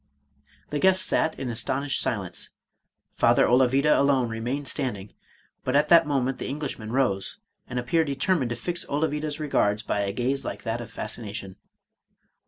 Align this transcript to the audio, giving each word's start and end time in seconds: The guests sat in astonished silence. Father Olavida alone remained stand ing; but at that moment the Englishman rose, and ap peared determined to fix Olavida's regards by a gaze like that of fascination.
The 0.71 0.79
guests 0.79 1.05
sat 1.05 1.37
in 1.37 1.51
astonished 1.51 2.01
silence. 2.01 2.49
Father 3.13 3.45
Olavida 3.47 3.95
alone 3.99 4.29
remained 4.29 4.67
stand 4.67 4.97
ing; 4.97 5.13
but 5.63 5.75
at 5.75 5.89
that 5.89 6.07
moment 6.07 6.39
the 6.39 6.47
Englishman 6.47 6.91
rose, 6.91 7.37
and 7.67 7.77
ap 7.77 7.85
peared 7.85 8.07
determined 8.07 8.49
to 8.49 8.55
fix 8.55 8.83
Olavida's 8.89 9.39
regards 9.39 9.83
by 9.83 9.99
a 9.99 10.11
gaze 10.11 10.43
like 10.43 10.63
that 10.63 10.81
of 10.81 10.89
fascination. 10.89 11.55